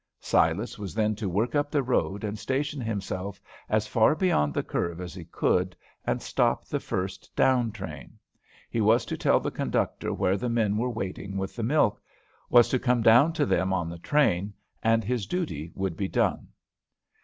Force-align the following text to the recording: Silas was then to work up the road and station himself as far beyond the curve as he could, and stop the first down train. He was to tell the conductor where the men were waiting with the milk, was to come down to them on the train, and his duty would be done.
Silas 0.19 0.79
was 0.79 0.95
then 0.95 1.13
to 1.13 1.29
work 1.29 1.53
up 1.53 1.69
the 1.69 1.83
road 1.83 2.23
and 2.23 2.39
station 2.39 2.81
himself 2.81 3.39
as 3.69 3.85
far 3.85 4.15
beyond 4.15 4.51
the 4.51 4.63
curve 4.63 4.99
as 4.99 5.13
he 5.13 5.23
could, 5.25 5.75
and 6.05 6.23
stop 6.23 6.65
the 6.65 6.79
first 6.79 7.31
down 7.35 7.71
train. 7.71 8.17
He 8.67 8.81
was 8.81 9.05
to 9.05 9.15
tell 9.15 9.39
the 9.39 9.51
conductor 9.51 10.11
where 10.11 10.37
the 10.37 10.49
men 10.49 10.75
were 10.75 10.89
waiting 10.89 11.37
with 11.37 11.55
the 11.55 11.61
milk, 11.61 12.01
was 12.49 12.67
to 12.69 12.79
come 12.79 13.03
down 13.03 13.33
to 13.33 13.45
them 13.45 13.71
on 13.73 13.89
the 13.91 13.99
train, 13.99 14.55
and 14.81 15.03
his 15.03 15.27
duty 15.27 15.71
would 15.75 15.95
be 15.95 16.07
done. 16.07 16.47